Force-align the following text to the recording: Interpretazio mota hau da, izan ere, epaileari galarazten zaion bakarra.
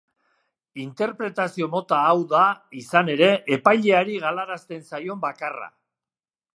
Interpretazio 0.83 1.67
mota 1.75 1.99
hau 2.13 2.23
da, 2.33 2.41
izan 2.81 3.13
ere, 3.17 3.31
epaileari 3.59 4.19
galarazten 4.27 4.85
zaion 4.93 5.25
bakarra. 5.29 5.75